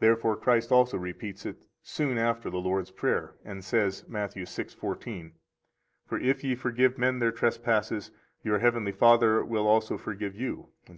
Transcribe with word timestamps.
Therefore 0.00 0.36
Christ 0.36 0.70
also 0.70 0.98
repeats 0.98 1.46
it 1.46 1.56
soon 1.82 2.18
after 2.18 2.50
the 2.50 2.58
Lord's 2.58 2.90
Prayer, 2.90 3.32
and 3.46 3.64
says, 3.64 4.06
Matt. 4.06 4.34
6:14: 4.34 5.32
For 6.06 6.18
if 6.20 6.44
ye 6.44 6.54
forgive 6.54 6.98
men 6.98 7.18
their 7.18 7.32
trespasses, 7.32 8.10
your 8.44 8.58
heavenly 8.58 8.92
Father 8.92 9.42
will 9.42 9.66
also 9.66 9.96
forgive 9.96 10.34
you, 10.34 10.68
etc. 10.82 10.86